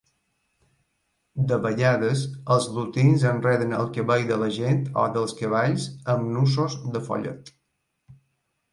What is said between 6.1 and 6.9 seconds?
amb nussos